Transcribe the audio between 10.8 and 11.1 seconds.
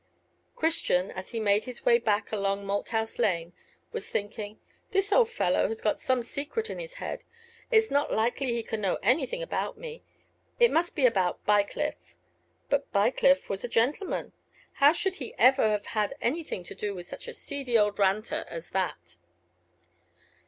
be